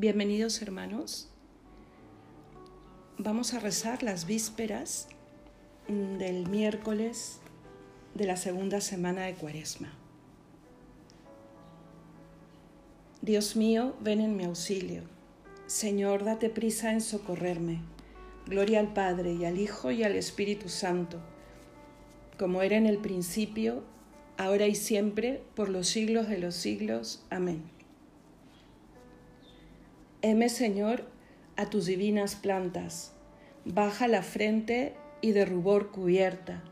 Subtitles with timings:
[0.00, 1.28] Bienvenidos hermanos.
[3.18, 5.08] Vamos a rezar las vísperas
[5.88, 7.40] del miércoles
[8.14, 9.92] de la segunda semana de Cuaresma.
[13.22, 15.02] Dios mío, ven en mi auxilio.
[15.66, 17.80] Señor, date prisa en socorrerme.
[18.46, 21.18] Gloria al Padre y al Hijo y al Espíritu Santo,
[22.38, 23.82] como era en el principio,
[24.36, 27.24] ahora y siempre, por los siglos de los siglos.
[27.30, 27.77] Amén.
[30.20, 31.04] Heme, Señor,
[31.56, 33.12] a tus divinas plantas,
[33.64, 36.64] baja la frente y de rubor cubierta,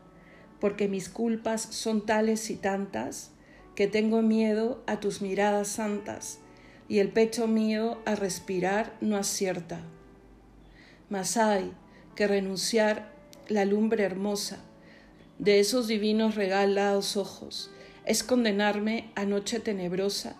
[0.59, 3.31] porque mis culpas son tales y tantas,
[3.73, 6.39] que tengo miedo a tus miradas santas,
[6.89, 9.79] y el pecho mío a respirar no acierta.
[11.09, 11.71] Mas hay
[12.15, 13.13] que renunciar
[13.47, 14.57] la lumbre hermosa
[15.39, 17.71] de esos divinos regalados ojos,
[18.03, 20.35] es condenarme a noche tenebrosa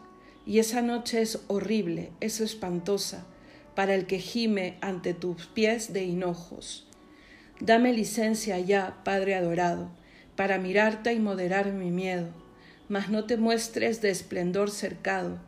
[0.48, 3.26] y esa noche es horrible, es espantosa,
[3.76, 6.88] para el que gime ante tus pies de hinojos.
[7.60, 9.92] Dame licencia ya, Padre adorado,
[10.38, 12.30] para mirarte y moderar mi miedo,
[12.88, 15.40] mas no te muestres de esplendor cercado.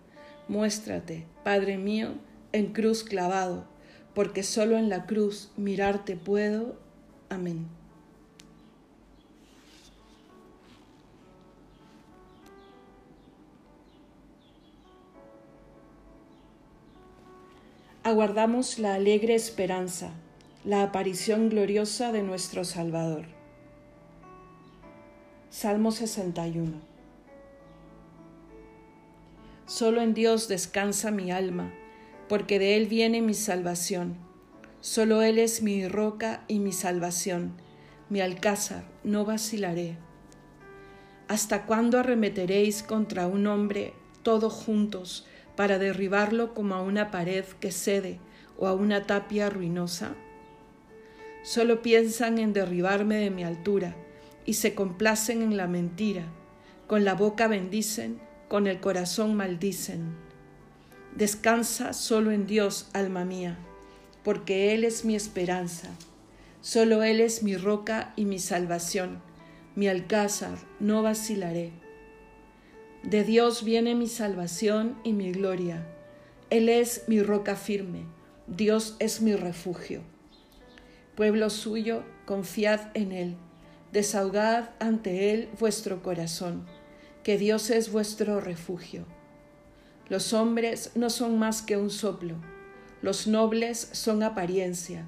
[0.50, 2.16] Muéstrate, Padre mío,
[2.52, 3.67] en cruz clavado,
[4.13, 6.78] porque solo en la cruz mirarte puedo.
[7.30, 7.78] Amén.
[18.10, 20.10] Aguardamos la alegre esperanza,
[20.66, 23.26] la aparición gloriosa de nuestro Salvador.
[25.52, 26.74] Salmo 61
[29.68, 31.72] Solo en Dios descansa mi alma,
[32.28, 34.18] porque de Él viene mi salvación.
[34.82, 37.54] Solo Él es mi roca y mi salvación,
[38.10, 39.98] mi alcázar, no vacilaré.
[41.28, 43.94] ¿Hasta cuándo arremeteréis contra un hombre
[44.24, 45.28] todos juntos?
[45.60, 48.18] Para derribarlo como a una pared que cede
[48.58, 50.16] o a una tapia ruinosa?
[51.44, 53.94] Solo piensan en derribarme de mi altura
[54.46, 56.24] y se complacen en la mentira.
[56.88, 60.16] Con la boca bendicen, con el corazón maldicen.
[61.14, 63.58] Descansa solo en Dios, alma mía,
[64.24, 65.90] porque Él es mi esperanza.
[66.62, 69.22] Solo Él es mi roca y mi salvación,
[69.75, 71.74] mi alcázar, no vacilaré.
[73.04, 75.88] De Dios viene mi salvación y mi gloria.
[76.50, 78.06] Él es mi roca firme,
[78.46, 80.02] Dios es mi refugio.
[81.16, 83.38] Pueblo suyo, confiad en Él,
[83.94, 86.66] desahogad ante Él vuestro corazón,
[87.24, 89.06] que Dios es vuestro refugio.
[90.10, 92.36] Los hombres no son más que un soplo,
[93.02, 95.08] los nobles son apariencia,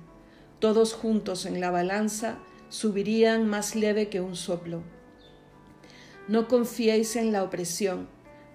[0.60, 2.38] todos juntos en la balanza
[2.70, 4.82] subirían más leve que un soplo
[6.28, 8.08] no confiéis en la opresión,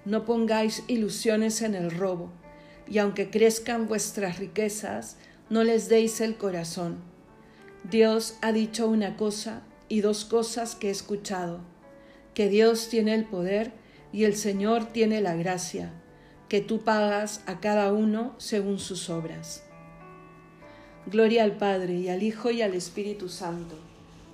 [0.04, 2.30] no pongáis ilusiones en el robo,
[2.88, 5.16] y aunque crezcan vuestras riquezas,
[5.50, 6.98] no les deis el corazón.
[7.84, 11.60] Dios ha dicho una cosa y dos cosas que he escuchado,
[12.34, 13.72] que Dios tiene el poder
[14.12, 15.92] y el Señor tiene la gracia,
[16.48, 19.64] que tú pagas a cada uno según sus obras.
[21.06, 23.76] Gloria al Padre y al Hijo y al Espíritu Santo,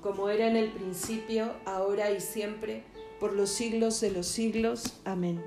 [0.02, 2.84] como era en el principio, ahora y siempre,
[3.22, 4.94] por los siglos de los siglos.
[5.04, 5.40] Amén.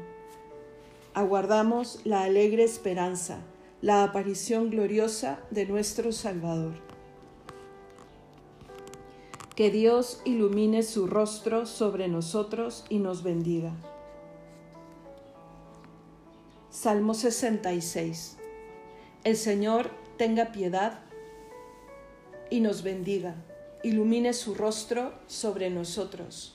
[1.14, 3.40] Aguardamos la alegre esperanza,
[3.82, 6.76] la aparición gloriosa de nuestro Salvador.
[9.58, 13.74] Que Dios ilumine su rostro sobre nosotros y nos bendiga.
[16.70, 18.38] Salmo 66.
[19.26, 21.02] El Señor tenga piedad
[22.50, 23.36] y nos bendiga,
[23.84, 26.55] ilumine su rostro sobre nosotros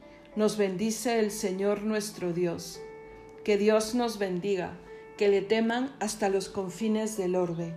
[0.35, 2.79] nos bendice el Señor nuestro Dios.
[3.43, 4.77] Que Dios nos bendiga,
[5.17, 7.73] que le teman hasta los confines del orbe.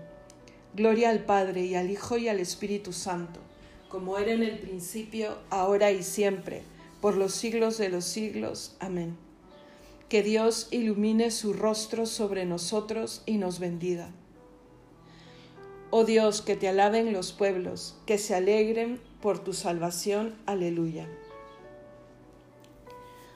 [0.73, 3.41] Gloria al Padre y al Hijo y al Espíritu Santo,
[3.89, 6.62] como era en el principio, ahora y siempre,
[7.01, 8.77] por los siglos de los siglos.
[8.79, 9.17] Amén.
[10.09, 14.12] Que Dios ilumine su rostro sobre nosotros y nos bendiga.
[15.91, 20.35] Oh Dios, que te alaben los pueblos, que se alegren por tu salvación.
[20.47, 21.09] Aleluya.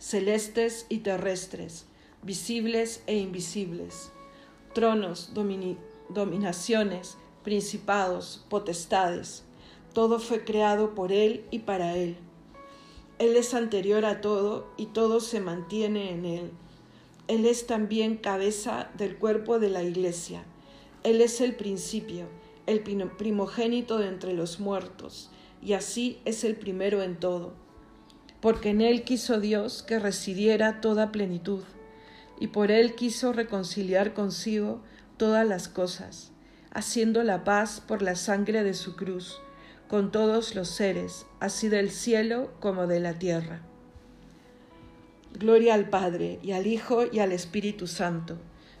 [0.00, 1.84] celestes y terrestres,
[2.22, 4.10] visibles e invisibles,
[4.72, 5.32] tronos,
[6.08, 9.44] dominaciones, principados, potestades,
[9.92, 12.16] todo fue creado por Él y para Él.
[13.18, 16.50] Él es anterior a todo y todo se mantiene en Él.
[17.28, 20.44] Él es también cabeza del cuerpo de la Iglesia.
[21.04, 22.26] Él es el principio,
[22.66, 25.30] el primogénito de entre los muertos,
[25.62, 27.52] y así es el primero en todo.
[28.40, 31.62] Porque en Él quiso Dios que residiera toda plenitud,
[32.38, 34.80] y por Él quiso reconciliar consigo
[35.16, 36.32] todas las cosas,
[36.72, 39.40] haciendo la paz por la sangre de su cruz
[39.90, 43.60] con todos los seres, así del cielo como de la tierra.
[45.36, 48.38] Gloria al Padre, y al Hijo, y al Espíritu Santo,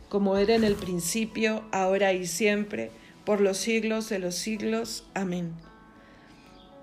[0.08, 2.92] como era en el principio, ahora y siempre,
[3.24, 5.04] por los siglos de los siglos.
[5.12, 5.52] Amén.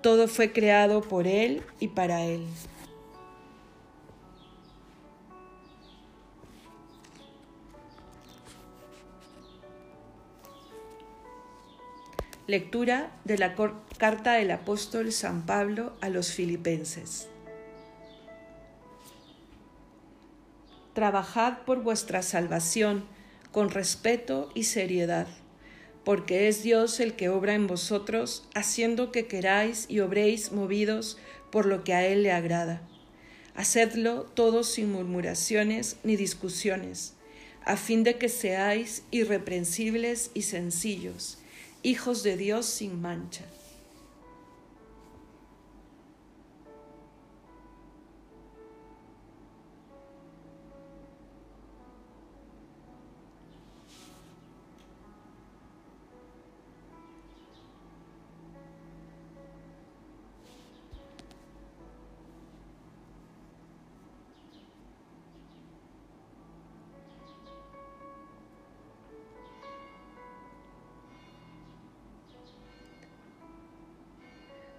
[0.02, 2.46] Todo fue creado por Él y para Él.
[12.46, 13.54] Lectura de la
[13.98, 17.28] carta del apóstol San Pablo a los filipenses.
[20.94, 23.04] Trabajad por vuestra salvación
[23.52, 25.26] con respeto y seriedad,
[26.08, 31.18] porque es Dios el que obra en vosotros, haciendo que queráis y obréis movidos
[31.50, 32.80] por lo que a Él le agrada.
[33.54, 37.12] Hacedlo todos sin murmuraciones ni discusiones,
[37.62, 41.36] a fin de que seáis irreprensibles y sencillos
[41.82, 43.44] hijos de Dios sin mancha.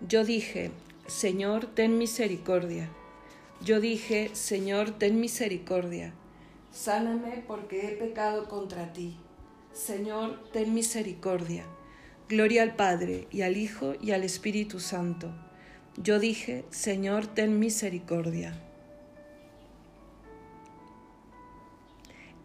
[0.09, 0.71] Yo dije,
[1.05, 2.89] Señor, ten misericordia.
[3.63, 6.15] Yo dije, Señor, ten misericordia.
[6.71, 9.17] Sáname porque he pecado contra ti.
[9.71, 11.63] Señor, ten misericordia.
[12.27, 15.31] Gloria al Padre, y al Hijo, y al Espíritu Santo.
[15.95, 18.59] Yo dije, Señor, ten misericordia.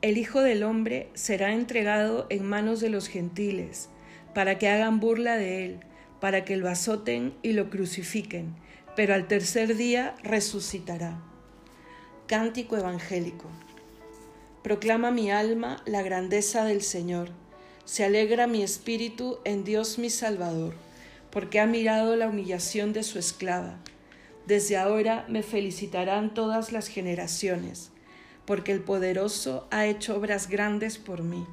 [0.02, 3.88] El Hijo del Hombre será entregado en manos de los gentiles,
[4.34, 5.81] para que hagan burla de él
[6.25, 8.55] para que lo azoten y lo crucifiquen,
[8.97, 11.21] pero al tercer día resucitará.
[12.26, 13.50] Cántico Evangélico.
[14.62, 17.29] Proclama mi alma la grandeza del Señor.
[17.85, 20.73] Se alegra mi espíritu en Dios mi Salvador,
[21.31, 23.79] porque ha mirado la humillación de su esclava.
[24.47, 27.91] Desde ahora me felicitarán todas las generaciones,
[28.47, 31.47] porque el poderoso ha hecho obras grandes por mí.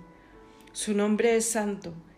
[0.71, 1.93] Su nombre es santo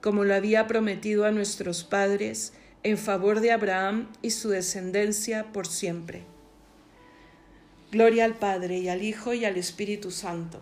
[0.00, 5.66] como lo había prometido a nuestros padres, en favor de Abraham y su descendencia por
[5.66, 6.24] siempre.
[7.90, 10.60] Gloria al Padre y al Hijo y al Espíritu Santo,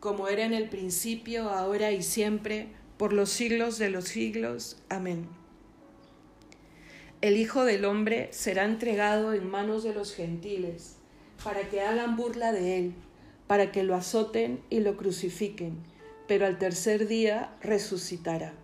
[0.00, 4.78] como era en el principio, ahora y siempre, por los siglos de los siglos.
[4.88, 5.26] Amén.
[7.20, 10.96] El Hijo del Hombre será entregado en manos de los gentiles,
[11.44, 12.94] para que hagan burla de él,
[13.46, 15.76] para que lo azoten y lo crucifiquen,
[16.26, 18.54] pero al tercer día resucitará.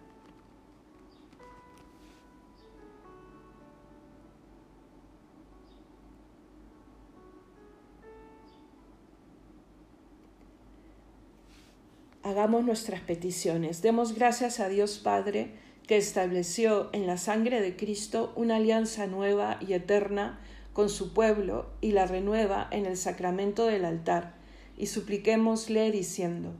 [12.26, 13.83] Hagamos nuestras peticiones.
[13.83, 15.52] Demos gracias a Dios Padre
[15.87, 20.40] que estableció en la sangre de Cristo una alianza nueva y eterna
[20.73, 24.35] con su pueblo y la renueva en el sacramento del altar,
[24.76, 26.52] y supliquémosle diciendo,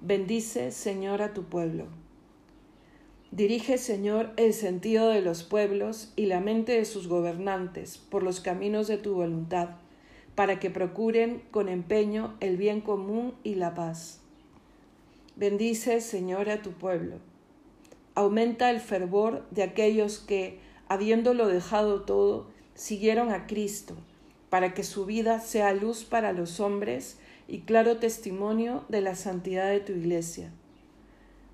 [0.00, 1.86] Bendice, Señor, a tu pueblo.
[3.30, 8.40] Dirige, Señor, el sentido de los pueblos y la mente de sus gobernantes por los
[8.40, 9.76] caminos de tu voluntad,
[10.34, 14.23] para que procuren con empeño el bien común y la paz.
[15.36, 17.16] Bendice, Señor, a tu pueblo.
[18.14, 23.96] Aumenta el fervor de aquellos que, habiéndolo dejado todo, siguieron a Cristo,
[24.48, 29.68] para que su vida sea luz para los hombres y claro testimonio de la santidad
[29.70, 30.52] de tu iglesia.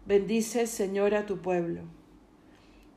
[0.05, 1.81] Bendice, Señor, a tu pueblo.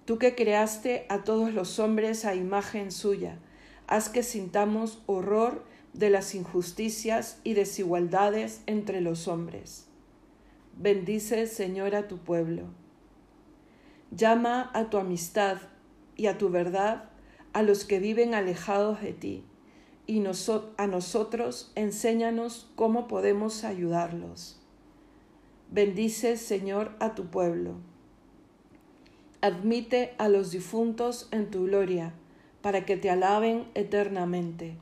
[0.04, 3.40] Tú que creaste a todos los hombres a imagen suya,
[3.88, 5.64] haz que sintamos horror
[5.94, 9.88] de las injusticias y desigualdades entre los hombres.
[10.78, 12.64] Bendice, Señor, a tu pueblo.
[14.12, 15.58] Llama a tu amistad
[16.16, 17.10] y a tu verdad
[17.54, 19.46] a los que viven alejados de ti,
[20.08, 20.24] y
[20.78, 24.60] a nosotros enséñanos cómo podemos ayudarlos.
[25.72, 27.76] Bendice, Señor, a tu pueblo.
[29.42, 32.14] Admite a los difuntos en tu gloria,
[32.62, 34.78] para que te alaben eternamente.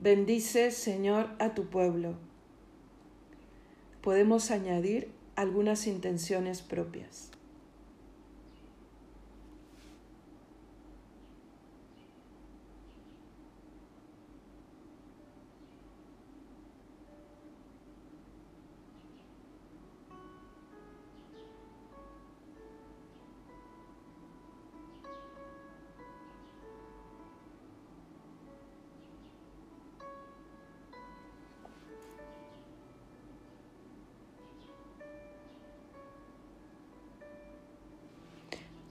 [0.00, 2.16] Bendice, Señor, a tu pueblo.
[4.02, 7.30] Podemos añadir algunas intenciones propias.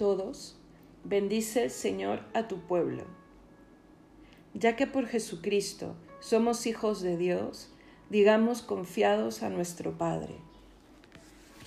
[0.02, 0.56] Todos,
[1.04, 3.04] bendice, Señor, a tu pueblo.
[4.56, 7.70] Ya que por Jesucristo somos hijos de Dios,
[8.10, 10.34] digamos confiados a nuestro Padre.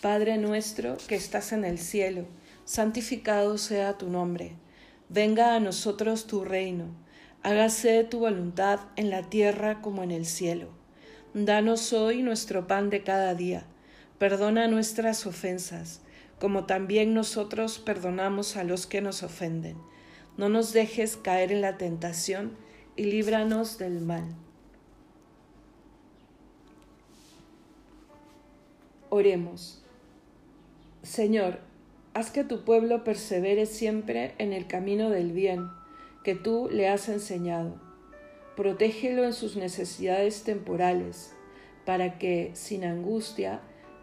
[0.03, 2.25] Padre nuestro que estás en el cielo,
[2.65, 4.57] santificado sea tu nombre.
[5.09, 6.87] Venga a nosotros tu reino.
[7.45, 10.71] Hágase tu voluntad en la tierra como en el cielo.
[11.35, 13.65] Danos hoy nuestro pan de cada día.
[14.19, 16.01] Perdona nuestras ofensas
[16.45, 19.79] como también nosotros perdonamos a los que nos ofenden.
[20.37, 22.55] No nos dejes caer en la tentación
[22.97, 24.25] y líbranos del mal.
[29.09, 29.83] Oremos.
[31.03, 31.61] Señor,
[32.13, 35.71] haz que tu pueblo persevere siempre en el camino del bien
[36.25, 37.81] que tú le has enseñado.
[38.55, 41.33] Protégelo en sus necesidades temporales,
[41.87, 43.63] para que, sin angustia,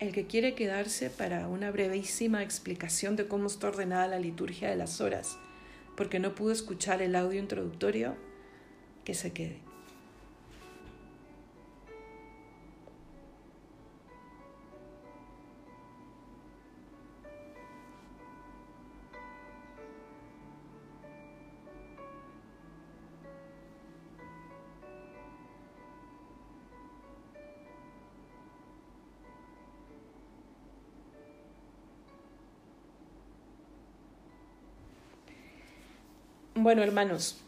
[0.00, 4.76] El que quiere quedarse para una brevísima explicación de cómo está ordenada la liturgia de
[4.76, 5.38] las horas,
[5.94, 8.16] porque no pudo escuchar el audio introductorio,
[9.04, 9.69] que se quede.
[36.62, 37.38] Bueno, hermanos,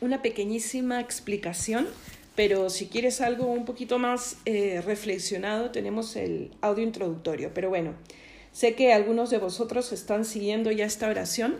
[0.00, 1.86] una pequeñísima explicación,
[2.34, 7.50] pero si quieres algo un poquito más eh, reflexionado, tenemos el audio introductorio.
[7.52, 7.92] Pero bueno,
[8.50, 11.58] sé que algunos de vosotros están siguiendo ya esta oración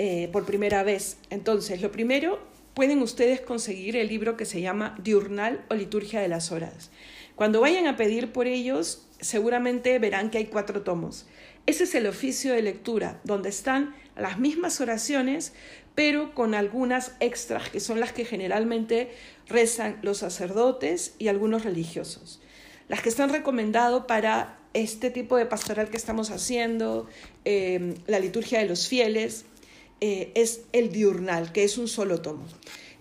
[0.00, 1.16] eh, por primera vez.
[1.30, 2.40] Entonces, lo primero,
[2.74, 6.90] pueden ustedes conseguir el libro que se llama Diurnal o Liturgia de las Horas.
[7.36, 11.24] Cuando vayan a pedir por ellos, seguramente verán que hay cuatro tomos.
[11.66, 15.52] Ese es el oficio de lectura, donde están las mismas oraciones,
[15.94, 19.10] pero con algunas extras que son las que generalmente
[19.48, 22.40] rezan los sacerdotes y algunos religiosos.
[22.88, 27.08] Las que están recomendadas para este tipo de pastoral que estamos haciendo,
[27.44, 29.44] em, la liturgia de los fieles,
[30.00, 32.44] eh, es el diurnal, que es un solo tomo.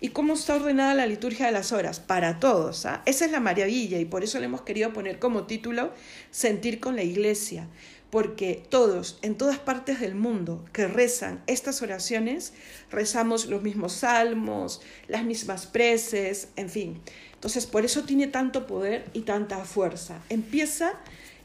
[0.04, 2.00] ¿Y cómo está ordenada la liturgia de las horas?
[2.00, 2.88] Para todos.
[2.88, 3.04] ¿ah?
[3.06, 5.94] Esa es la maravilla y por eso le hemos querido poner como título
[6.32, 7.68] Sentir con la Iglesia,
[8.12, 12.54] porque todos, en todas partes del mundo que rezan estas oraciones,
[12.92, 17.02] rezamos los mismos salmos, las mismas preces, en fin.
[17.34, 20.22] Entonces, por eso tiene tanto poder y tanta fuerza.
[20.30, 20.94] Empieza,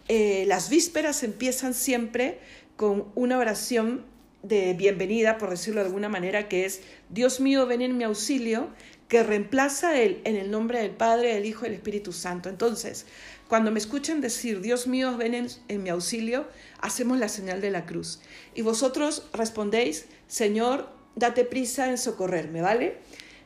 [0.08, 2.40] eh, las vísperas empiezan siempre
[2.76, 4.04] con una oración
[4.42, 8.68] de bienvenida, por decirlo de alguna manera, que es Dios mío, ven en mi auxilio,
[9.08, 12.48] que reemplaza el en el nombre del Padre, del Hijo y del Espíritu Santo.
[12.48, 13.06] Entonces,
[13.48, 16.46] cuando me escuchen decir Dios mío, ven en, mi auxilio,
[16.80, 18.20] hacemos la señal de la cruz.
[18.54, 22.98] Y vosotros respondéis, Señor, date prisa en socorrerme, ¿vale?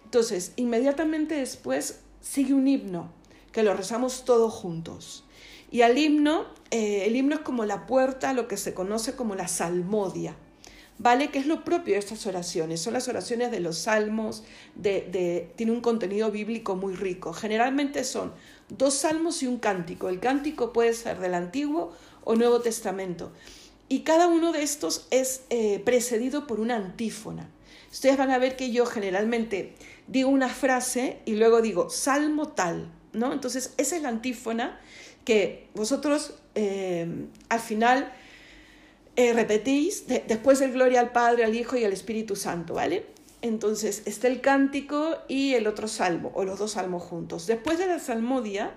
[0.04, 3.12] Entonces, inmediatamente después sigue un himno,
[3.52, 5.24] que lo rezamos todos juntos.
[5.70, 9.14] Y al himno, eh, el himno es como la puerta a lo que se conoce
[9.14, 10.34] como la salmodia.
[11.00, 11.30] ¿Vale?
[11.30, 12.80] Que es lo propio de estas oraciones.
[12.80, 17.32] Son las oraciones de los salmos, de, tiene un contenido bíblico muy rico.
[17.32, 18.32] Generalmente son
[18.68, 20.10] dos salmos y un cántico.
[20.10, 21.92] El cántico puede ser del Antiguo
[22.22, 23.32] o Nuevo Testamento.
[23.88, 27.48] Y cada uno de estos es eh, precedido por una antífona.
[27.90, 29.74] Ustedes van a ver que yo generalmente
[30.06, 33.32] digo una frase y luego digo salmo tal, ¿no?
[33.32, 34.78] Entonces, esa es la antífona
[35.24, 37.08] que vosotros eh,
[37.48, 38.12] al final
[39.16, 43.04] eh, repetís después del gloria al Padre, al Hijo y al Espíritu Santo, ¿vale?
[43.42, 47.46] Entonces está el cántico y el otro salmo, o los dos salmos juntos.
[47.46, 48.74] Después de la salmodia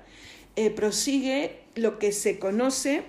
[0.56, 3.04] eh, prosigue lo que se conoce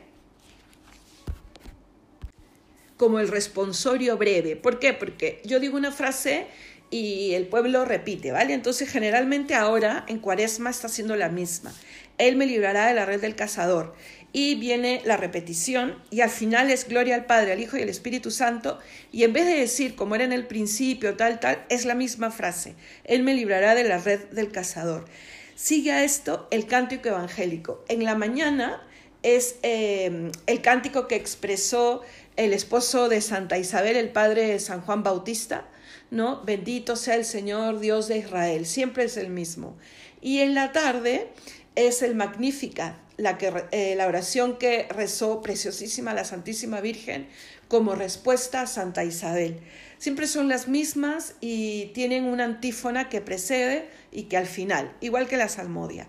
[2.97, 4.57] como el responsorio breve.
[4.57, 4.93] ¿Por qué?
[4.93, 6.47] Porque yo digo una frase
[6.91, 8.55] y el pueblo repite, ¿vale?
[8.55, 11.73] Entonces generalmente ahora en cuaresma está haciendo la misma.
[12.19, 13.95] Él me librará de la red del cazador
[14.35, 17.89] y viene la repetición y al final es gloria al Padre, al Hijo y al
[17.89, 18.81] Espíritu Santo
[19.13, 22.33] y en vez de decir como era en el principio tal tal, es la misma
[22.33, 22.75] frase,
[23.05, 25.07] Él me librará de la red del cazador.
[25.55, 27.85] Sigue a esto el cántico evangélico.
[27.89, 28.83] En la mañana
[29.23, 32.03] es eh, el cántico que expresó
[32.37, 35.69] el esposo de Santa Isabel, el padre de San Juan Bautista,
[36.11, 36.43] ¿no?
[36.43, 39.77] Bendito sea el Señor Dios de Israel, siempre es el mismo.
[40.21, 41.29] Y en la tarde
[41.77, 47.29] es el Magnífica, la, que, eh, la oración que rezó preciosísima la Santísima Virgen
[47.69, 49.61] como respuesta a Santa Isabel.
[49.99, 55.27] Siempre son las mismas y tienen una antífona que precede y que al final, igual
[55.27, 56.09] que la salmodia.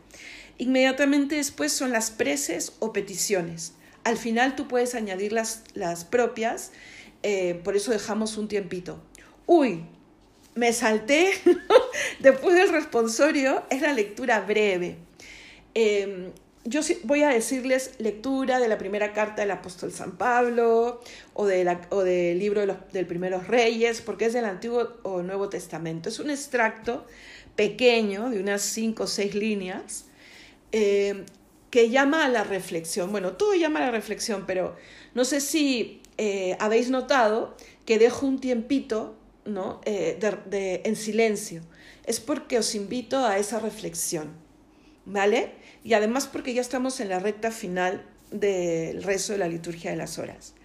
[0.57, 3.73] Inmediatamente después son las preces o peticiones.
[4.03, 6.71] Al final tú puedes añadir las, las propias,
[7.23, 9.01] eh, por eso dejamos un tiempito.
[9.47, 9.85] Uy,
[10.53, 11.31] me salté
[12.19, 14.97] después del responsorio, es la lectura breve.
[15.75, 16.31] Em,
[16.63, 21.01] yo voy a decirles lectura de la primera carta del apóstol San Pablo
[21.35, 24.93] o, de la, o del libro de los, del primeros reyes, porque es del Antiguo
[25.03, 26.09] o Nuevo Testamento.
[26.09, 27.05] Es un extracto
[27.55, 30.05] pequeño de unas cinco o seis líneas
[30.71, 31.25] em,
[31.69, 33.11] que llama a la reflexión.
[33.11, 34.75] Bueno, todo llama a la reflexión, pero
[35.13, 39.79] no sé si eh, habéis notado que dejo un tiempito ¿no?
[39.85, 40.17] Eh,
[40.49, 41.61] de, en silencio.
[42.05, 44.33] Es porque os invito a esa reflexión,
[45.05, 45.53] ¿vale?
[45.85, 49.97] Y además porque ya estamos en la recta final del rezo de la liturgia de
[49.97, 50.55] las horas.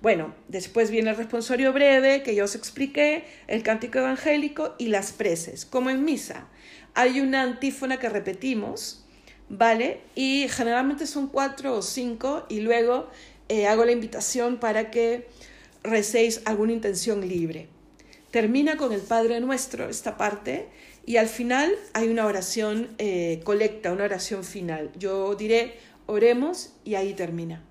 [0.00, 5.12] Bueno, después viene el responsorio breve que ya os expliqué, el cántico evangélico y las
[5.12, 6.48] preces, como en misa.
[6.94, 9.04] Hay una antífona que repetimos,
[9.50, 10.00] ¿vale?
[10.14, 13.10] Y generalmente son cuatro o cinco y luego
[13.50, 15.28] eh, hago la invitación para que
[15.82, 17.68] recéis alguna intención libre.
[18.30, 20.68] Termina con el Padre Nuestro esta parte
[21.06, 24.90] y al final hay una oración eh, colecta, una oración final.
[24.98, 27.62] Yo diré, oremos y ahí termina.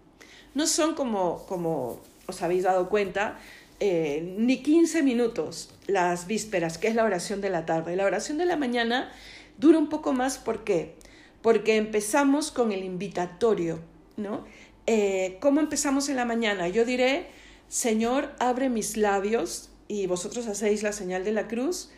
[0.56, 3.40] No son como, como os habéis dado cuenta,
[3.80, 7.96] eh, ni 15 minutos las vísperas, que es la oración de la tarde.
[7.96, 9.12] La oración de la mañana
[9.58, 10.96] dura un poco más, ¿por qué?
[11.42, 13.80] Porque empezamos con el invitatorio,
[14.18, 14.44] ¿no?
[14.86, 16.68] Eh, ¿Cómo empezamos en la mañana?
[16.68, 17.28] Yo diré,
[17.70, 21.92] Señor, abre mis labios y vosotros hacéis la señal de la cruz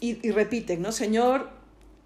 [0.00, 0.92] y, repiten, ¿no?
[0.92, 1.50] Señor,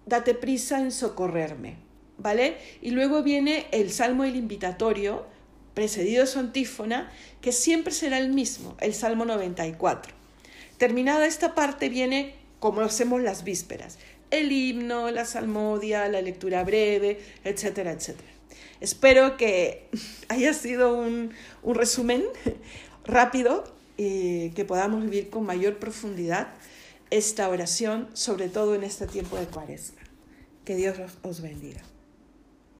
[0.05, 1.77] date prisa en socorrerme,
[2.17, 2.57] ¿vale?
[2.81, 5.25] Y luego viene el salmo del invitatorio,
[5.73, 10.13] precedido de su antífona, que siempre será el mismo, el Salmo 94.
[10.77, 13.99] Terminada esta parte viene como hacemos las vísperas,
[14.31, 18.29] el himno, la salmodia, la lectura breve, etcétera, etcétera.
[18.81, 19.87] Espero que
[20.29, 22.23] haya sido un, un resumen
[23.05, 23.63] rápido
[23.97, 26.53] y que podamos vivir con mayor profundidad
[27.13, 30.01] esta oración, sobre todo en este tiempo de cuaresma.
[30.65, 31.81] Que Dios os bendiga.